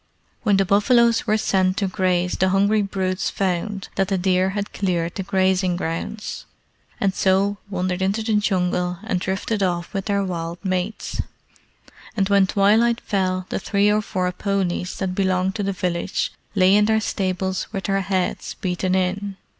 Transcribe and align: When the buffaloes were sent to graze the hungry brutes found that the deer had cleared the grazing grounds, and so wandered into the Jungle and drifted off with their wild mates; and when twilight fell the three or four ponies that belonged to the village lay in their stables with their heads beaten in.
When 0.41 0.57
the 0.57 0.65
buffaloes 0.65 1.27
were 1.27 1.37
sent 1.37 1.77
to 1.77 1.87
graze 1.87 2.31
the 2.33 2.49
hungry 2.49 2.81
brutes 2.81 3.29
found 3.29 3.87
that 3.97 4.07
the 4.07 4.17
deer 4.17 4.49
had 4.57 4.73
cleared 4.73 5.13
the 5.13 5.21
grazing 5.21 5.75
grounds, 5.75 6.47
and 6.99 7.13
so 7.13 7.57
wandered 7.69 8.01
into 8.01 8.23
the 8.23 8.33
Jungle 8.33 8.97
and 9.03 9.19
drifted 9.19 9.61
off 9.61 9.93
with 9.93 10.05
their 10.05 10.23
wild 10.23 10.57
mates; 10.65 11.21
and 12.17 12.29
when 12.29 12.47
twilight 12.47 12.99
fell 13.01 13.45
the 13.49 13.59
three 13.59 13.91
or 13.91 14.01
four 14.01 14.31
ponies 14.31 14.95
that 14.97 15.13
belonged 15.13 15.53
to 15.53 15.61
the 15.61 15.71
village 15.71 16.33
lay 16.55 16.73
in 16.75 16.85
their 16.85 16.99
stables 16.99 17.67
with 17.71 17.83
their 17.83 18.01
heads 18.01 18.55
beaten 18.55 18.95
in. 18.95 19.37